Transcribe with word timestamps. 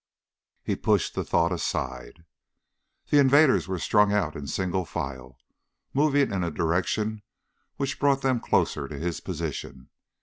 He 0.63 0.75
pushed 0.75 1.13
the 1.13 1.23
thought 1.23 1.51
aside. 1.51 2.25
The 3.11 3.19
invaders 3.19 3.67
were 3.67 3.77
strung 3.77 4.11
out 4.11 4.35
in 4.35 4.47
single 4.47 4.83
file, 4.83 5.37
moving 5.93 6.31
in 6.31 6.43
a 6.43 6.49
direction 6.49 7.21
which 7.77 7.99
brought 7.99 8.23
them 8.23 8.39
closer 8.39 8.87
to 8.87 8.97
his 8.97 9.19
position. 9.19 9.89